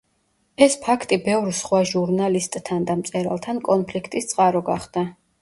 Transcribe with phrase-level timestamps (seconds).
[0.67, 5.07] ეს ფაქტი ბევრ სხვა ჟურნალისტთან და მწერალთან კონფლიქტის წყარო გახდა.